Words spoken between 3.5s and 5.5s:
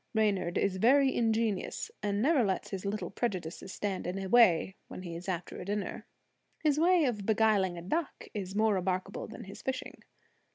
stand in the way when he is